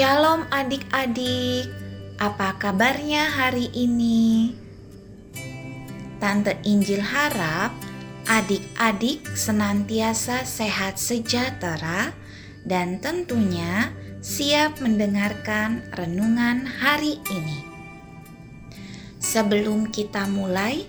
Shalom 0.00 0.48
adik-adik, 0.48 1.68
apa 2.16 2.56
kabarnya 2.56 3.36
hari 3.36 3.68
ini? 3.76 4.56
Tante 6.16 6.56
Injil 6.64 7.04
harap 7.04 7.68
adik-adik 8.24 9.20
senantiasa 9.36 10.48
sehat 10.48 10.96
sejahtera 10.96 12.16
dan 12.64 12.96
tentunya 13.04 13.92
siap 14.24 14.80
mendengarkan 14.80 15.84
renungan 15.92 16.64
hari 16.64 17.20
ini. 17.28 17.60
Sebelum 19.20 19.92
kita 19.92 20.24
mulai, 20.32 20.88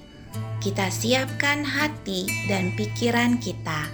kita 0.63 0.87
siapkan 0.87 1.67
hati 1.67 2.31
dan 2.47 2.71
pikiran 2.79 3.43
kita. 3.43 3.91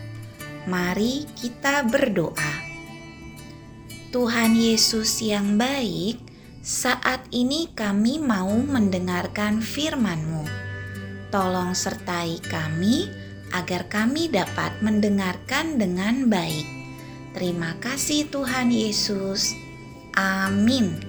Mari 0.69 1.25
kita 1.33 1.89
berdoa. 1.89 2.66
Tuhan 4.07 4.55
Yesus 4.55 5.19
yang 5.19 5.59
baik, 5.59 6.23
saat 6.63 7.27
ini 7.27 7.67
kami 7.75 8.23
mau 8.23 8.55
mendengarkan 8.55 9.59
firman-Mu. 9.59 10.47
Tolong 11.27 11.75
sertai 11.75 12.39
kami 12.39 13.11
agar 13.51 13.91
kami 13.91 14.31
dapat 14.31 14.79
mendengarkan 14.79 15.75
dengan 15.75 16.31
baik. 16.31 16.63
Terima 17.35 17.75
kasih 17.83 18.31
Tuhan 18.31 18.71
Yesus. 18.71 19.51
Amin. 20.15 21.03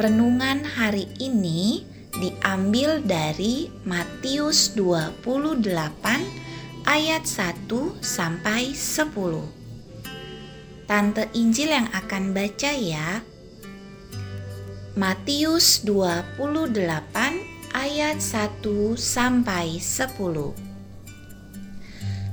Renungan 0.00 0.64
hari 0.64 1.04
ini 1.20 1.84
diambil 2.16 3.04
dari 3.04 3.68
Matius 3.84 4.72
28 4.72 5.68
ayat 6.88 7.28
1 7.28 7.68
sampai 8.00 8.72
10. 8.72 9.57
Tante 10.88 11.28
Injil 11.36 11.68
yang 11.68 11.84
akan 11.92 12.32
baca 12.32 12.72
ya. 12.72 13.20
Matius 14.96 15.84
28 15.84 16.72
ayat 17.76 18.16
1 18.16 18.96
sampai 18.96 19.76
10. 19.76 20.16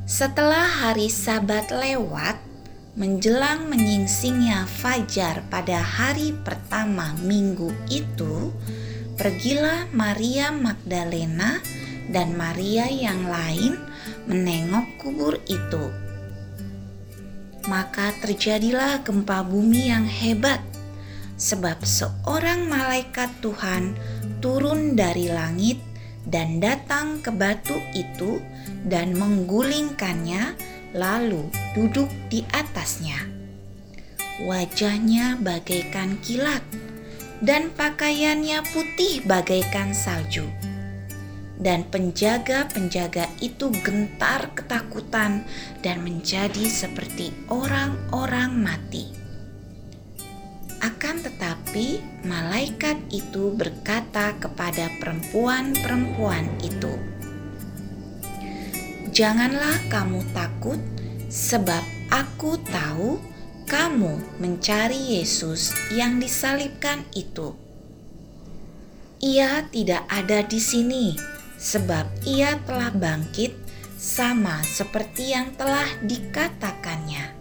Setelah 0.08 0.64
hari 0.64 1.12
Sabat 1.12 1.68
lewat, 1.68 2.40
menjelang 2.96 3.68
menyingsingnya 3.68 4.64
fajar 4.72 5.44
pada 5.52 5.84
hari 5.84 6.32
pertama 6.32 7.12
minggu 7.28 7.76
itu, 7.92 8.56
pergilah 9.20 9.92
Maria 9.92 10.56
Magdalena 10.56 11.60
dan 12.08 12.40
Maria 12.40 12.88
yang 12.88 13.28
lain 13.28 13.76
menengok 14.32 14.88
kubur 15.04 15.36
itu 15.44 16.05
maka 17.66 18.14
terjadilah 18.22 19.02
gempa 19.02 19.42
bumi 19.46 19.90
yang 19.90 20.06
hebat, 20.06 20.62
sebab 21.36 21.82
seorang 21.84 22.70
malaikat 22.70 23.30
Tuhan 23.42 23.98
turun 24.40 24.94
dari 24.94 25.28
langit 25.30 25.82
dan 26.26 26.62
datang 26.62 27.22
ke 27.22 27.30
batu 27.30 27.78
itu 27.94 28.42
dan 28.86 29.14
menggulingkannya, 29.18 30.58
lalu 30.94 31.50
duduk 31.74 32.10
di 32.30 32.46
atasnya. 32.54 33.18
Wajahnya 34.46 35.40
bagaikan 35.40 36.20
kilat, 36.22 36.62
dan 37.44 37.72
pakaiannya 37.74 38.64
putih 38.72 39.24
bagaikan 39.28 39.92
salju 39.92 40.48
dan 41.56 41.88
penjaga-penjaga 41.88 43.32
itu 43.40 43.72
gentar 43.80 44.52
ketakutan 44.56 45.48
dan 45.80 46.04
menjadi 46.04 46.68
seperti 46.68 47.32
orang-orang 47.48 48.52
mati. 48.60 49.16
Akan 50.84 51.24
tetapi, 51.24 52.04
malaikat 52.28 53.00
itu 53.10 53.56
berkata 53.56 54.36
kepada 54.38 54.92
perempuan-perempuan 55.02 56.46
itu, 56.62 56.94
"Janganlah 59.16 59.80
kamu 59.88 60.22
takut, 60.36 60.78
sebab 61.32 61.82
aku 62.12 62.60
tahu 62.70 63.18
kamu 63.66 64.38
mencari 64.38 65.18
Yesus 65.18 65.74
yang 65.90 66.22
disalibkan 66.22 67.02
itu. 67.18 67.56
Ia 69.24 69.66
tidak 69.72 70.06
ada 70.12 70.46
di 70.46 70.60
sini." 70.62 71.35
Sebab 71.66 72.06
ia 72.30 72.62
telah 72.70 72.94
bangkit 72.94 73.58
sama 73.98 74.62
seperti 74.62 75.34
yang 75.34 75.50
telah 75.58 75.90
dikatakannya. 76.06 77.34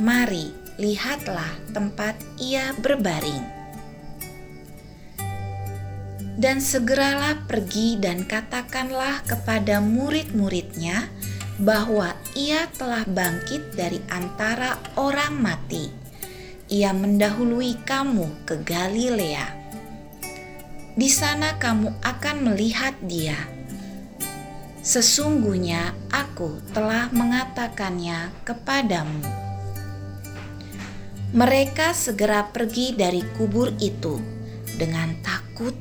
Mari, 0.00 0.48
lihatlah 0.80 1.52
tempat 1.76 2.16
ia 2.40 2.72
berbaring. 2.80 3.60
Dan 6.32 6.64
segeralah 6.64 7.44
pergi 7.44 8.00
dan 8.00 8.24
katakanlah 8.24 9.20
kepada 9.28 9.84
murid-muridnya 9.84 11.12
bahwa 11.60 12.16
ia 12.32 12.64
telah 12.80 13.04
bangkit 13.04 13.76
dari 13.76 14.00
antara 14.08 14.80
orang 14.96 15.36
mati. 15.36 15.92
Ia 16.72 16.96
mendahului 16.96 17.84
kamu 17.84 18.48
ke 18.48 18.64
Galilea 18.64 19.61
di 20.92 21.08
sana 21.08 21.56
kamu 21.56 22.04
akan 22.04 22.36
melihat 22.52 22.92
Dia. 23.08 23.36
Sesungguhnya 24.82 25.94
aku 26.12 26.60
telah 26.74 27.08
mengatakannya 27.14 28.34
kepadamu. 28.44 29.24
Mereka 31.32 31.96
segera 31.96 32.44
pergi 32.52 32.92
dari 32.92 33.24
kubur 33.38 33.72
itu 33.80 34.20
dengan 34.76 35.16
takut 35.24 35.72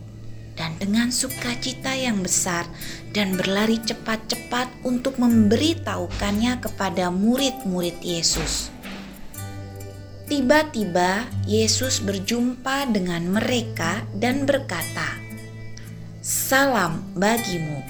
dan 0.55 0.77
dengan 0.79 1.11
sukacita 1.11 1.91
yang 1.91 2.23
besar 2.23 2.63
dan 3.11 3.35
berlari 3.35 3.81
cepat-cepat 3.83 4.72
untuk 4.88 5.19
memberitahukannya 5.19 6.61
kepada 6.63 7.11
murid-murid 7.11 7.99
Yesus. 7.99 8.72
Tiba-tiba 10.31 11.27
Yesus 11.43 11.99
berjumpa 11.99 12.87
dengan 12.87 13.35
mereka 13.35 14.07
dan 14.15 14.47
berkata, 14.47 15.19
"Salam 16.23 17.03
bagimu." 17.19 17.83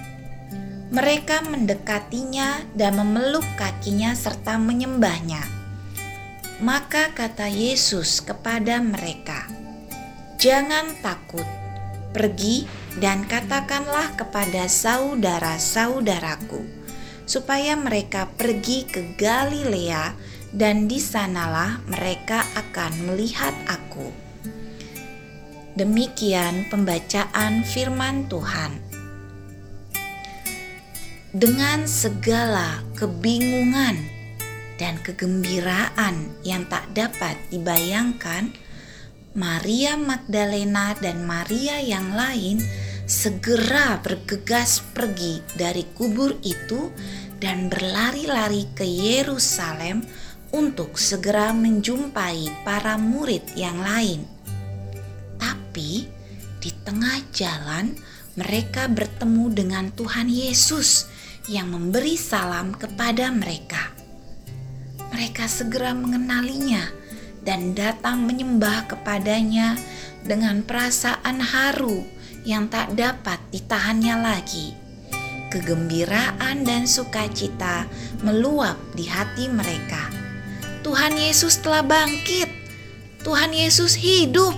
Mereka 0.90 1.46
mendekatinya 1.46 2.66
dan 2.74 2.98
memeluk 2.98 3.46
kakinya 3.62 4.18
serta 4.18 4.58
menyembahnya. 4.58 5.46
Maka 6.66 7.14
kata 7.14 7.46
Yesus 7.46 8.26
kepada 8.26 8.82
mereka, 8.82 9.46
"Jangan 10.42 10.98
takut, 11.06 11.46
pergi 12.10 12.66
dan 12.98 13.22
katakanlah 13.30 14.18
kepada 14.18 14.66
saudara-saudaraku, 14.66 16.66
supaya 17.30 17.78
mereka 17.78 18.26
pergi 18.34 18.90
ke 18.90 19.14
Galilea." 19.14 20.34
Dan 20.52 20.88
di 20.92 21.00
sanalah 21.00 21.80
mereka 21.88 22.44
akan 22.60 22.92
melihat 23.08 23.56
aku. 23.68 24.12
Demikian 25.80 26.68
pembacaan 26.68 27.64
firman 27.64 28.28
Tuhan. 28.28 28.84
Dengan 31.32 31.88
segala 31.88 32.84
kebingungan 33.00 33.96
dan 34.76 35.00
kegembiraan 35.00 36.28
yang 36.44 36.68
tak 36.68 36.92
dapat 36.92 37.40
dibayangkan, 37.48 38.52
Maria 39.32 39.96
Magdalena 39.96 40.92
dan 41.00 41.24
Maria 41.24 41.80
yang 41.80 42.12
lain 42.12 42.60
segera 43.08 44.04
bergegas 44.04 44.84
pergi 44.92 45.40
dari 45.56 45.88
kubur 45.96 46.36
itu 46.44 46.92
dan 47.40 47.72
berlari-lari 47.72 48.68
ke 48.76 48.84
Yerusalem 48.84 50.04
untuk 50.52 51.00
segera 51.00 51.56
menjumpai 51.56 52.64
para 52.68 53.00
murid 53.00 53.56
yang 53.56 53.80
lain. 53.80 54.28
Tapi 55.40 56.06
di 56.60 56.72
tengah 56.84 57.24
jalan 57.32 57.96
mereka 58.36 58.88
bertemu 58.92 59.46
dengan 59.52 59.86
Tuhan 59.96 60.28
Yesus 60.28 61.08
yang 61.48 61.72
memberi 61.72 62.16
salam 62.20 62.76
kepada 62.76 63.32
mereka. 63.32 63.92
Mereka 65.12 65.48
segera 65.48 65.92
mengenalinya 65.92 66.88
dan 67.44 67.76
datang 67.76 68.24
menyembah 68.24 68.88
kepadanya 68.88 69.76
dengan 70.24 70.62
perasaan 70.62 71.42
haru 71.42 72.06
yang 72.46 72.70
tak 72.70 72.94
dapat 72.96 73.42
ditahannya 73.52 74.16
lagi. 74.22 74.68
Kegembiraan 75.52 76.64
dan 76.64 76.88
sukacita 76.88 77.84
meluap 78.24 78.80
di 78.96 79.04
hati 79.04 79.52
mereka 79.52 80.11
Tuhan 80.82 81.14
Yesus 81.14 81.62
telah 81.62 81.86
bangkit. 81.86 82.50
Tuhan 83.22 83.54
Yesus 83.54 83.94
hidup. 83.94 84.58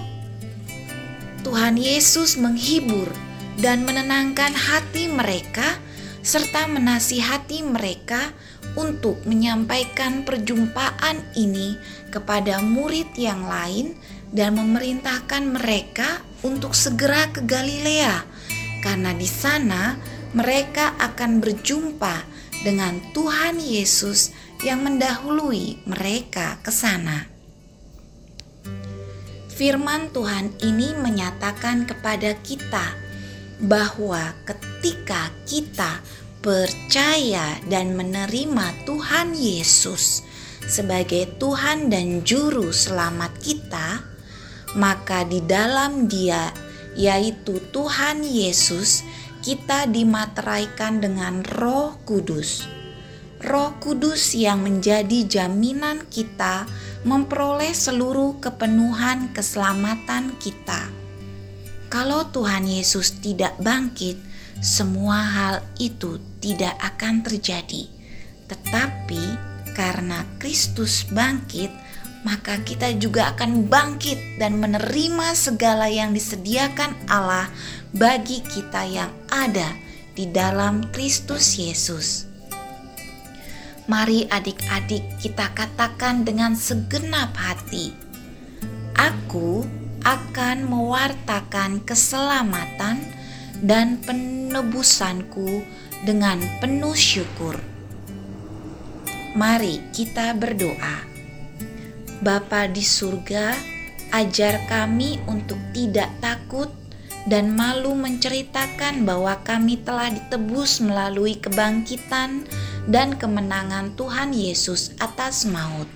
Tuhan 1.44 1.75
Yesus 1.75 2.40
menghibur 2.40 3.12
dan 3.60 3.84
menenangkan 3.84 4.56
hati 4.56 5.12
mereka 5.12 5.75
serta 6.24 6.72
menasihati 6.72 7.68
mereka 7.68 8.31
untuk 8.80 9.20
menyampaikan 9.28 10.24
perjumpaan 10.24 11.20
ini 11.36 11.75
kepada 12.08 12.64
murid 12.64 13.12
yang 13.20 13.44
lain 13.44 14.00
dan 14.31 14.56
memerintahkan 14.56 15.44
mereka 15.44 16.24
untuk 16.48 16.72
segera 16.72 17.28
ke 17.36 17.44
Galilea 17.44 18.24
karena 18.80 19.12
di 19.12 19.28
sana 19.28 20.00
mereka 20.31 20.96
akan 20.98 21.44
berjumpa 21.44 22.24
dengan 22.64 22.98
Tuhan 23.12 23.60
Yesus 23.60 24.31
yang 24.63 24.80
mendahului 24.88 25.83
mereka 25.83 26.56
ke 26.63 26.71
sana. 26.71 27.27
Firman 29.54 30.10
Tuhan 30.15 30.56
ini 30.63 30.95
menyatakan 30.98 31.86
kepada 31.86 32.33
kita 32.42 32.95
bahwa 33.60 34.33
ketika 34.48 35.30
kita 35.45 36.00
percaya 36.42 37.60
dan 37.68 37.94
menerima 37.94 38.88
Tuhan 38.88 39.36
Yesus 39.36 40.24
sebagai 40.63 41.38
Tuhan 41.38 41.92
dan 41.92 42.24
Juru 42.24 42.71
Selamat 42.71 43.36
kita, 43.44 44.01
maka 44.80 45.27
di 45.27 45.44
dalam 45.44 46.07
Dia, 46.07 46.50
yaitu 46.95 47.60
Tuhan 47.69 48.24
Yesus, 48.24 49.04
kita 49.44 49.92
dimateraikan 49.92 51.04
dengan 51.04 51.44
Roh 51.44 52.00
Kudus. 52.07 52.82
Roh 53.44 53.75
Kudus 53.84 54.40
yang 54.40 54.63
menjadi 54.63 55.28
jaminan 55.28 56.07
kita 56.07 56.63
memperoleh 57.04 57.75
seluruh 57.75 58.40
kepenuhan 58.40 59.36
keselamatan 59.36 60.31
kita. 60.40 60.88
Kalau 61.92 62.31
Tuhan 62.31 62.63
Yesus 62.63 63.19
tidak 63.19 63.60
bangkit, 63.60 64.16
semua 64.63 65.19
hal 65.19 65.56
itu 65.75 66.24
tidak 66.40 66.72
akan 66.80 67.19
terjadi. 67.19 67.92
Tetapi 68.48 69.24
karena 69.75 70.24
Kristus 70.39 71.04
bangkit, 71.12 71.69
maka 72.24 72.63
kita 72.63 72.96
juga 72.96 73.36
akan 73.36 73.68
bangkit 73.68 74.39
dan 74.39 74.56
menerima 74.56 75.36
segala 75.36 75.92
yang 75.92 76.16
disediakan 76.16 76.96
Allah 77.12 77.51
bagi 77.92 78.39
kita 78.39 78.88
yang 78.88 79.12
ada 79.28 79.68
di 80.16 80.31
dalam 80.31 80.88
Kristus 80.96 81.60
Yesus. 81.60 82.32
Mari 83.83 84.24
adik-adik 84.31 85.19
kita 85.19 85.51
katakan 85.51 86.24
dengan 86.24 86.56
segenap 86.56 87.35
hati, 87.35 87.91
Aku 88.95 89.68
akan 90.07 90.71
mewartakan 90.71 91.83
keselamatan 91.83 93.03
dan 93.59 94.00
penebusanku 94.00 95.68
dengan 96.07 96.39
penuh 96.63 96.95
syukur. 96.95 97.59
Mari 99.35 99.83
kita 99.91 100.31
berdoa. 100.31 101.03
Bapa 102.24 102.71
di 102.71 102.88
surga, 102.88 103.51
ajar 104.15 104.63
kami 104.63 105.19
untuk 105.27 105.59
tidak 105.75 106.07
takut 106.24 106.71
dan 107.27 107.51
malu 107.51 108.00
menceritakan 108.00 109.03
bahwa 109.03 109.39
kami 109.44 109.79
telah 109.83 110.07
ditebus 110.07 110.79
melalui 110.79 111.36
kebangkitan 111.36 112.47
dan 112.88 113.15
kemenangan 113.15 113.95
Tuhan 113.95 114.35
Yesus 114.35 114.95
atas 115.00 115.47
maut. 115.47 115.88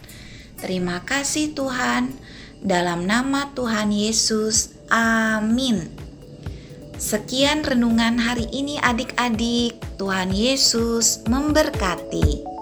Terima 0.58 1.04
kasih 1.06 1.54
Tuhan, 1.54 2.16
dalam 2.64 3.06
nama 3.06 3.54
Tuhan 3.54 3.94
Yesus. 3.94 4.74
Amin. 4.90 5.86
Sekian 6.98 7.62
renungan 7.62 8.18
hari 8.18 8.50
ini 8.50 8.82
adik-adik. 8.82 9.78
Tuhan 10.02 10.34
Yesus 10.34 11.22
memberkati. 11.30 12.57